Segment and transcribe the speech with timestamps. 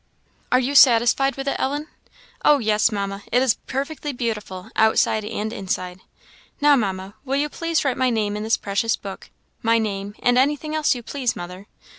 [0.51, 1.85] "Are you satisfied with it, Ellen?"
[2.43, 5.99] "Oh, yes, Mamma; it is perfectly beautiful, outside and inside.
[6.59, 9.29] Now, Mamma, will you please write my name in this precious book
[9.61, 11.67] my name, and anything else you please, mother?